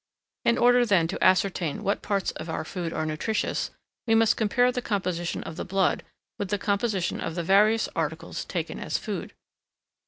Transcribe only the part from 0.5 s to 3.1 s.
order then to ascertain what parts of our food are